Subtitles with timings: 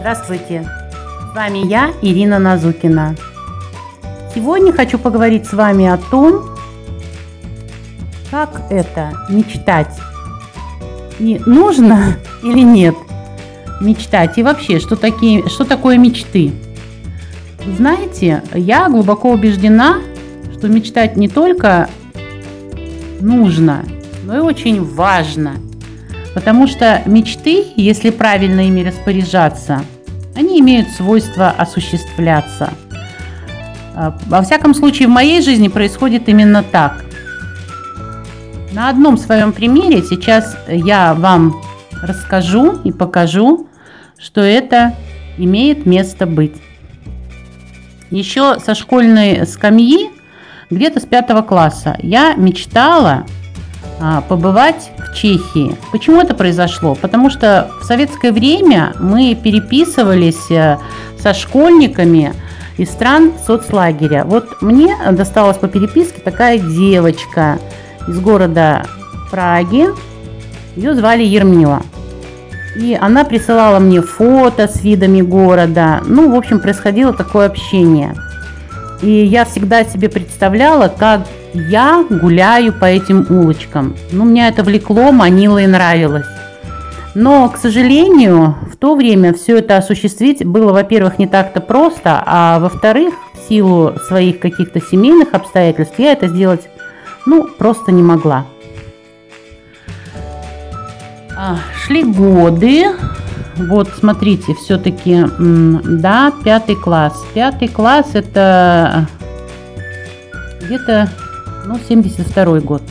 [0.00, 0.66] Здравствуйте!
[1.30, 3.14] С вами я, Ирина Назукина.
[4.34, 6.56] Сегодня хочу поговорить с вами о том,
[8.30, 9.94] как это мечтать.
[11.18, 12.94] И нужно или нет
[13.82, 14.38] мечтать?
[14.38, 16.50] И вообще, что, такие, что такое мечты?
[17.76, 19.98] Знаете, я глубоко убеждена,
[20.56, 21.90] что мечтать не только
[23.20, 23.84] нужно,
[24.24, 25.56] но и очень важно–
[26.34, 29.84] Потому что мечты, если правильно ими распоряжаться,
[30.36, 32.70] они имеют свойство осуществляться.
[33.94, 37.04] А, во всяком случае, в моей жизни происходит именно так.
[38.72, 41.60] На одном своем примере сейчас я вам
[42.00, 43.68] расскажу и покажу,
[44.18, 44.94] что это
[45.36, 46.54] имеет место быть.
[48.10, 50.10] Еще со школьной скамьи,
[50.70, 53.26] где-то с пятого класса, я мечтала
[54.28, 55.76] побывать в Чехии.
[55.92, 56.94] Почему это произошло?
[56.94, 60.78] Потому что в советское время мы переписывались э,
[61.18, 62.32] со школьниками
[62.78, 64.24] из стран соцлагеря.
[64.24, 67.58] Вот мне досталась по переписке такая девочка
[68.08, 68.84] из города
[69.30, 69.86] Праги.
[70.76, 71.82] Ее звали Ермила.
[72.76, 76.00] И она присылала мне фото с видами города.
[76.06, 78.14] Ну, в общем, происходило такое общение.
[79.02, 81.22] И я всегда себе представляла, как
[81.54, 83.96] я гуляю по этим улочкам.
[84.12, 86.26] Ну, меня это влекло, манило и нравилось.
[87.14, 92.60] Но, к сожалению, в то время все это осуществить было, во-первых, не так-то просто, а
[92.60, 96.68] во-вторых, в силу своих каких-то семейных обстоятельств, я это сделать,
[97.26, 98.46] ну, просто не могла.
[101.36, 102.90] А, шли годы,
[103.56, 107.24] вот, смотрите, все-таки, да, пятый класс.
[107.34, 109.08] Пятый класс это
[110.62, 111.10] где-то
[111.70, 112.82] ну, 72 год.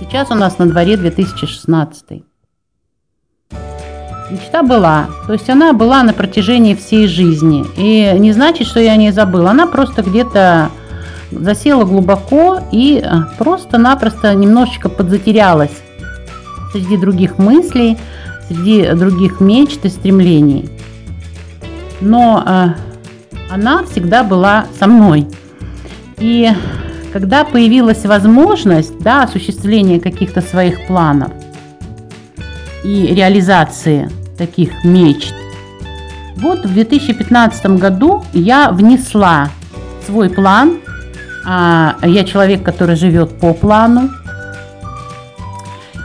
[0.00, 2.22] Сейчас у нас на дворе 2016.
[4.30, 7.66] Мечта была, то есть она была на протяжении всей жизни.
[7.76, 9.50] И не значит, что я не забыла.
[9.50, 10.70] Она просто где-то
[11.30, 15.82] засела глубоко и э, просто-напросто немножечко подзатерялась
[16.72, 17.98] среди других мыслей,
[18.48, 20.70] среди других мечт и стремлений.
[22.00, 22.68] Но э,
[23.50, 25.28] она всегда была со мной.
[26.18, 26.50] И
[27.18, 31.32] когда появилась возможность да, осуществления каких-то своих планов
[32.84, 35.32] и реализации таких мечт,
[36.36, 39.48] вот в 2015 году я внесла
[40.04, 40.80] свой план.
[41.46, 44.10] А я человек, который живет по плану.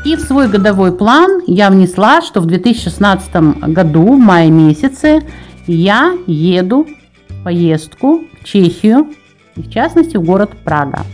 [0.06, 3.36] И в свой годовой план я внесла, что в 2016
[3.68, 5.24] году, в мае месяце,
[5.68, 6.88] я еду
[7.28, 9.10] в поездку в Чехию
[9.56, 11.06] и в частности в город Прага.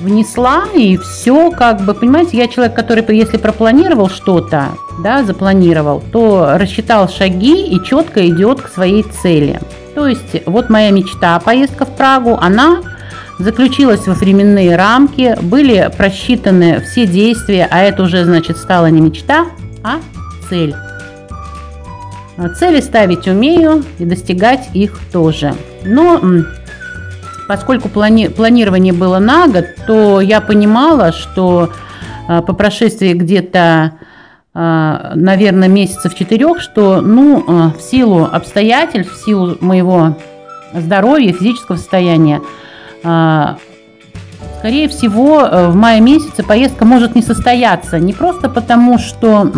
[0.00, 4.68] Внесла и все, как бы, понимаете, я человек, который, если пропланировал что-то,
[5.02, 9.60] да, запланировал, то рассчитал шаги и четко идет к своей цели.
[9.94, 12.80] То есть вот моя мечта, поездка в Прагу, она
[13.38, 19.46] заключилась во временные рамки, были просчитаны все действия, а это уже, значит, стала не мечта,
[19.82, 19.96] а
[20.48, 20.74] цель.
[22.58, 25.54] Цели ставить умею и достигать их тоже.
[25.84, 26.20] Но
[27.48, 31.72] поскольку плани планирование было на год, то я понимала, что
[32.28, 33.94] а, по прошествии где-то,
[34.54, 40.16] а, наверное, месяцев четырех, что ну, а, в силу обстоятельств, в силу моего
[40.72, 42.40] здоровья, физического состояния,
[43.00, 47.98] скорее всего, в мае месяце поездка может не состояться.
[47.98, 49.50] Не просто потому, что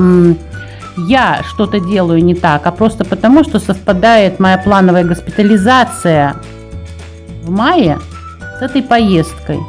[0.97, 6.36] я что-то делаю не так, а просто потому, что совпадает моя плановая госпитализация
[7.42, 7.98] в мае
[8.59, 9.60] с этой поездкой.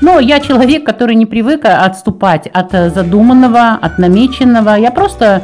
[0.00, 4.76] Но я человек, который не привык отступать от задуманного, от намеченного.
[4.76, 5.42] Я просто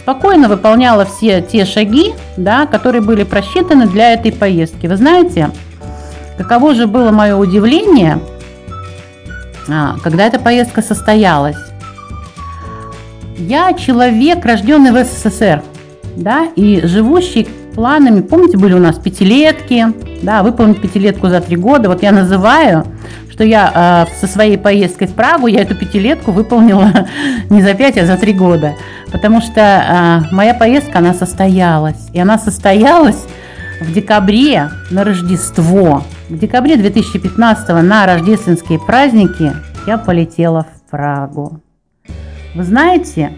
[0.00, 4.86] спокойно выполняла все те шаги, да, которые были просчитаны для этой поездки.
[4.86, 5.50] Вы знаете,
[6.38, 8.20] каково же было мое удивление,
[9.68, 11.56] а, когда эта поездка состоялась.
[13.38, 15.62] Я человек, рожденный в СССР,
[16.16, 18.22] да, и живущий планами.
[18.22, 19.86] Помните, были у нас пятилетки,
[20.22, 21.88] да, выполнить пятилетку за три года.
[21.88, 22.86] Вот я называю,
[23.30, 27.06] что я э, со своей поездкой в Прагу, я эту пятилетку выполнила
[27.50, 28.74] не за пять, а за три года.
[29.12, 32.08] Потому что э, моя поездка, она состоялась.
[32.14, 33.26] И она состоялась
[33.80, 36.02] в декабре на Рождество.
[36.30, 39.52] В декабре 2015 на рождественские праздники
[39.86, 41.60] я полетела в Прагу.
[42.56, 43.34] Вы знаете,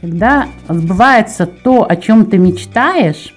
[0.00, 3.34] когда сбывается то, о чем ты мечтаешь,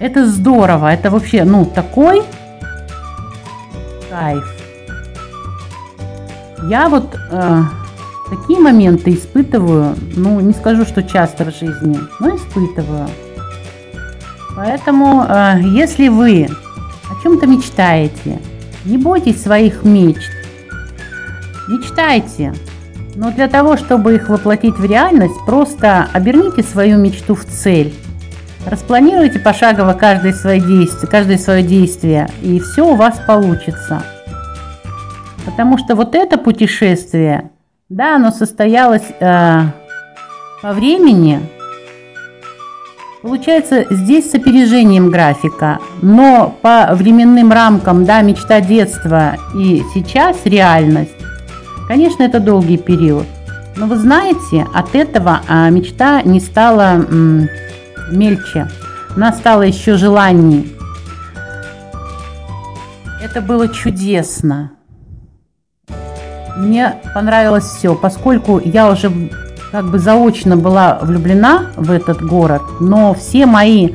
[0.00, 0.92] это здорово.
[0.92, 2.24] Это вообще, ну, такой
[4.10, 4.44] кайф.
[6.64, 7.62] Я вот э,
[8.28, 13.08] такие моменты испытываю, ну, не скажу, что часто в жизни, но испытываю.
[14.56, 16.48] Поэтому, э, если вы
[17.08, 18.40] о чем-то мечтаете,
[18.84, 20.28] не бойтесь своих мечт.
[21.68, 22.52] Мечтайте,
[23.14, 27.94] но для того, чтобы их воплотить в реальность, просто оберните свою мечту в цель.
[28.66, 34.02] Распланируйте пошагово каждое свое действие, каждое свое действие, и все у вас получится.
[35.46, 37.50] Потому что вот это путешествие,
[37.88, 39.62] да, оно состоялось э,
[40.62, 41.40] по времени,
[43.22, 51.16] получается здесь с опережением графика, но по временным рамкам, да, мечта детства и сейчас реальность,
[51.90, 53.26] конечно, это долгий период.
[53.74, 57.04] Но вы знаете, от этого а, мечта не стала
[58.12, 58.68] мельче,
[59.16, 60.72] она стала еще желаний.
[63.20, 64.70] Это было чудесно.
[66.56, 69.10] Мне понравилось все, поскольку я уже
[69.72, 73.94] как бы заочно была влюблена в этот город, но все мои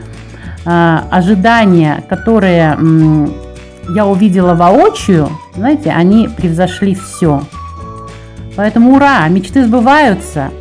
[0.65, 3.27] э, ожидания, которые э,
[3.95, 7.41] я увидела воочию, знаете, они превзошли все.
[8.55, 10.51] Поэтому ура, мечты сбываются,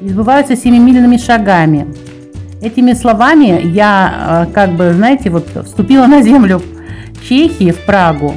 [0.00, 1.86] и сбываются семимильными шагами.
[2.62, 6.62] Этими словами я, э, как бы, знаете, вот вступила на землю
[7.28, 8.34] Чехии, в Прагу,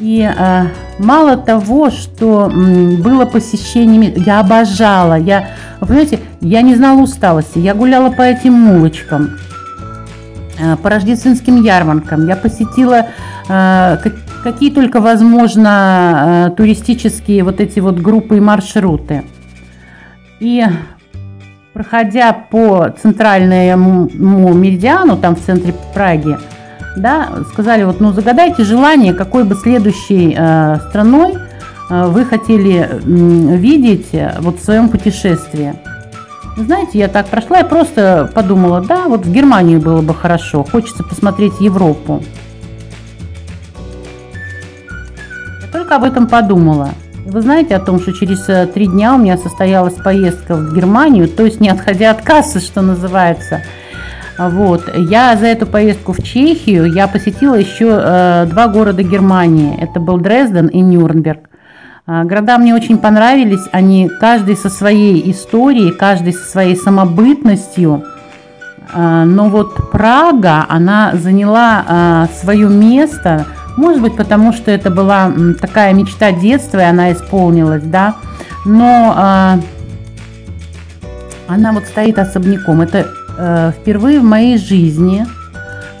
[0.00, 0.62] и э,
[0.98, 5.50] мало того, что было посещениями, я обожала, я,
[5.80, 9.38] вы понимаете, я не знала усталости, я гуляла по этим улочкам,
[10.58, 13.06] э, по рождественским ярмаркам, я посетила
[14.42, 19.22] какие только возможно э, туристические вот эти вот группы и маршруты.
[20.40, 20.64] И
[21.72, 24.08] проходя по центральному
[24.54, 26.36] меридиану, там в центре Праги,
[26.96, 31.34] да, сказали, вот, ну, загадайте желание, какой бы следующей э, страной
[31.90, 32.98] э, вы хотели э,
[33.56, 34.08] видеть
[34.40, 35.74] вот в своем путешествии.
[36.56, 41.02] Знаете, я так прошла и просто подумала, да, вот в Германию было бы хорошо, хочется
[41.02, 42.22] посмотреть Европу.
[45.72, 46.90] Только об этом подумала.
[47.24, 51.28] Вы знаете о том, что через э, три дня у меня состоялась поездка в Германию,
[51.28, 53.62] то есть не отходя от кассы, что называется–
[54.38, 54.90] вот.
[54.96, 59.78] Я за эту поездку в Чехию я посетила еще э, два города Германии.
[59.80, 61.48] Это был Дрезден и Нюрнберг.
[62.06, 63.68] Э, города мне очень понравились.
[63.72, 68.04] Они каждый со своей историей, каждый со своей самобытностью.
[68.94, 73.46] Э, но вот Прага, она заняла э, свое место,
[73.76, 78.16] может быть, потому что это была такая мечта детства, и она исполнилась, да.
[78.64, 79.60] Но э,
[81.48, 82.82] она вот стоит особняком.
[82.82, 83.06] Это
[83.38, 85.26] э, впервые в моей жизни,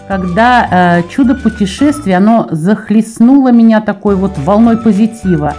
[0.06, 5.54] когда э, чудо путешествия, оно захлестнуло меня такой вот волной позитива.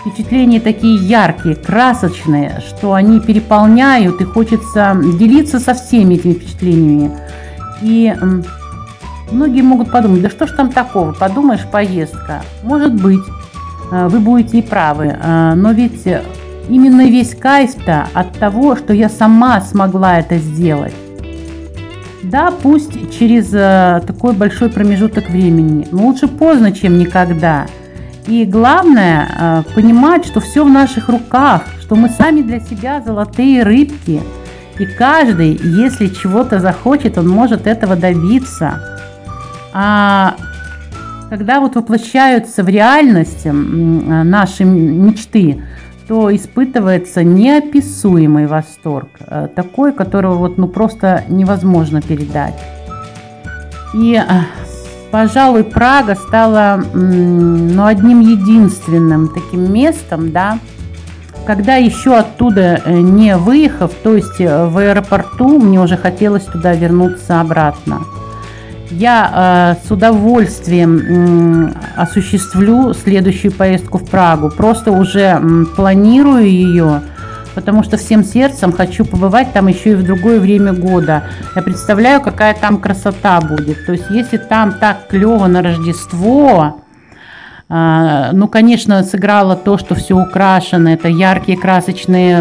[0.00, 7.10] Впечатления такие яркие, красочные, что они переполняют, и хочется делиться со всеми этими впечатлениями.
[7.82, 8.14] И
[9.32, 12.42] многие могут подумать, да что ж там такого, подумаешь, поездка.
[12.62, 13.24] Может быть,
[13.90, 16.06] э, вы будете и правы, э, но ведь
[16.68, 20.94] именно весь кайф-то от того, что я сама смогла это сделать.
[22.22, 27.66] Да, пусть через э, такой большой промежуток времени, но лучше поздно, чем никогда.
[28.26, 34.20] И главное понимать, что все в наших руках, что мы сами для себя золотые рыбки.
[34.78, 38.99] И каждый, если чего-то захочет, он может этого добиться.
[39.72, 40.36] А
[41.30, 45.62] когда вот воплощаются в реальность наши мечты,
[46.10, 52.58] то испытывается неописуемый восторг, э, такой, которого вот ну просто невозможно передать.
[53.94, 54.24] И, э,
[55.12, 60.58] пожалуй, Прага стала ну, одним единственным таким местом, да,
[61.46, 67.40] когда еще оттуда э, не выехав, то есть в аэропорту, мне уже хотелось туда вернуться
[67.40, 68.00] обратно.
[68.90, 74.50] Я э, с удовольствием э, осуществлю следующую поездку в Прагу.
[74.50, 77.02] Просто уже э, планирую ее,
[77.54, 81.22] потому что всем сердцем хочу побывать там еще и в другое время года.
[81.54, 83.86] Я представляю, какая там красота будет.
[83.86, 86.82] То есть, если там так клево на Рождество,
[87.68, 90.90] э, ну, конечно, сыграло то, что все украшено.
[90.90, 92.38] Это яркие красочные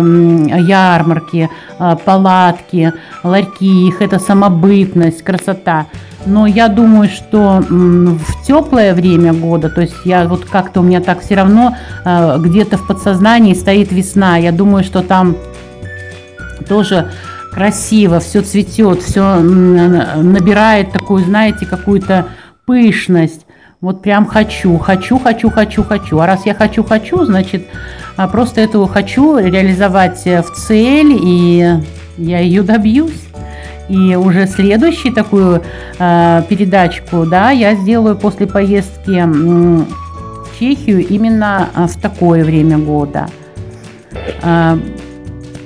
[0.67, 2.91] ярмарки, э, палатки,
[3.23, 5.85] ларьки, их это самобытность, красота.
[6.25, 11.01] Но я думаю, что в теплое время года, то есть я вот как-то у меня
[11.01, 14.37] так все равно э, где-то в подсознании стоит весна.
[14.37, 15.37] Я думаю, что там
[16.67, 17.09] тоже
[17.51, 22.27] красиво, все цветет, все набирает такую, знаете, какую-то
[22.65, 23.45] пышность.
[23.81, 26.19] Вот прям хочу, хочу, хочу, хочу, хочу.
[26.19, 27.65] А раз я хочу, хочу, значит,
[28.17, 31.79] а, просто этого хочу реализовать э, в цель, и
[32.17, 33.28] я ее добьюсь.
[33.89, 35.63] И уже следующую такую
[35.97, 43.27] э, передачку, да, я сделаю после поездки в Чехию именно э, в такое время года.
[44.43, 44.77] Э,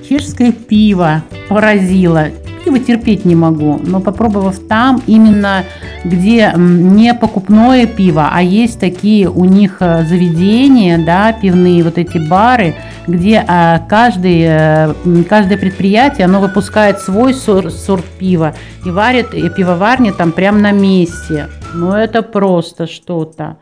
[0.07, 2.27] чешское пиво поразило
[2.63, 5.63] пиво терпеть не могу, но попробовав там, именно
[6.03, 12.17] где не покупное пиво, а есть такие у них э, заведения, да, пивные вот эти
[12.17, 12.75] бары,
[13.07, 14.95] где а, каждый, а,
[15.29, 18.53] каждое предприятие, оно выпускает свой сорт, сорт пива
[18.85, 21.47] и варит и пивоварни там прямо на месте.
[21.73, 23.57] Ну это просто что-то.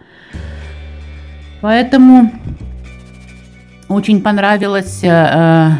[1.61, 2.31] Поэтому
[3.87, 5.71] очень понравилась э,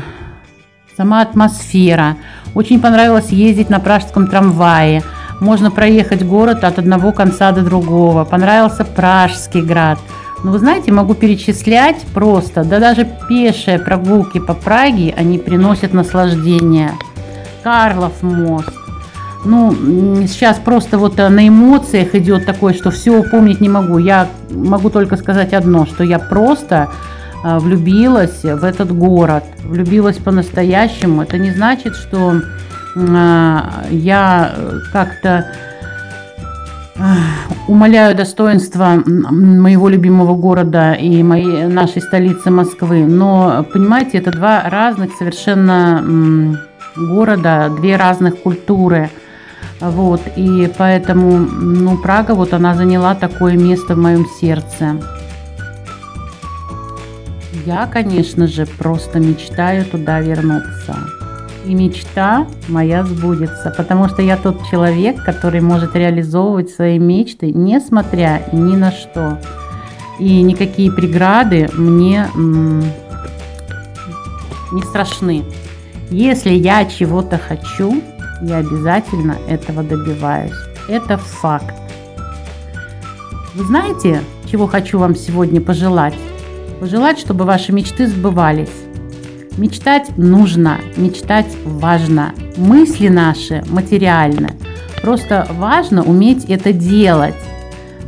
[0.96, 2.18] сама атмосфера.
[2.54, 5.04] Очень понравилось ездить на пражском трамвае.
[5.40, 8.26] Можно проехать город от одного конца до другого.
[8.26, 9.98] Понравился Пражский град.
[10.44, 15.94] Но ну, вы знаете, могу перечислять просто, да даже пешие прогулки по Праге, они приносят
[15.94, 16.94] наслаждение.
[17.64, 18.72] Карлов мост.
[19.46, 19.72] Ну,
[20.28, 24.00] сейчас просто вот э, на эмоциях идет такое, что все упомнить не могу.
[24.00, 26.90] Я могу только сказать одно, что я просто
[27.44, 31.24] влюбилась в этот город, влюбилась по-настоящему.
[31.24, 32.42] Это не значит, что
[32.96, 34.54] а, я
[34.92, 35.48] как-то
[37.00, 37.16] а,
[37.68, 43.06] умоляю достоинства моего любимого города и моей, нашей столицы Москвы.
[43.06, 46.60] Но, понимаете, это два разных совершенно
[46.96, 49.10] города, две разных культуры.
[49.80, 54.98] Вот, и поэтому, ну, Прага, вот она заняла такое место в моем сердце.
[57.66, 60.96] Я, конечно же, просто мечтаю туда вернуться.
[61.66, 68.42] И мечта моя сбудется, потому что я тот человек, который может реализовывать свои мечты, несмотря
[68.52, 69.38] ни на что.
[70.18, 72.28] И никакие преграды мне
[74.72, 75.44] не страшны.
[76.10, 78.02] Если я чего-то хочу,
[78.42, 80.52] я обязательно этого добиваюсь.
[80.88, 81.76] Это факт.
[83.54, 86.16] Вы знаете, чего хочу вам сегодня пожелать?
[86.82, 88.74] Пожелать, чтобы ваши мечты сбывались.
[89.56, 92.34] Мечтать нужно, мечтать важно.
[92.58, 94.50] Мысли наши материальны.
[95.04, 97.36] Просто важно уметь это делать.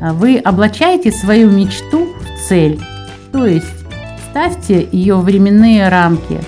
[0.01, 2.79] Вы облачаете свою мечту в цель.
[3.31, 3.67] То есть
[4.31, 6.39] ставьте ее временные рамки.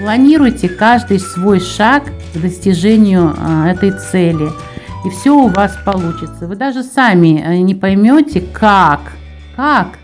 [0.00, 4.50] Планируйте каждый свой шаг к достижению а, этой цели.
[5.04, 6.46] И все у вас получится.
[6.46, 9.00] Вы даже сами э, не поймете, как,
[9.56, 9.98] как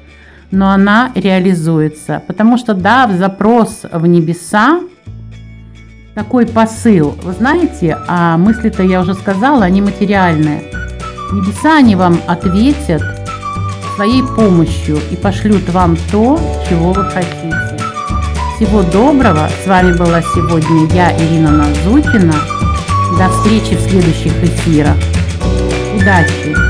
[0.51, 2.23] но она реализуется.
[2.27, 4.81] Потому что, дав запрос в небеса,
[6.15, 10.63] такой посыл, вы знаете, а мысли-то я уже сказала, они материальные.
[11.33, 13.03] Небеса они вам ответят
[13.95, 16.39] своей помощью и пошлют вам то,
[16.69, 17.79] чего вы хотите.
[18.57, 19.49] Всего доброго.
[19.65, 22.35] С вами была сегодня я, Ирина Назукина.
[23.19, 24.97] До встречи в следующих эфирах.
[25.97, 26.68] Удачи!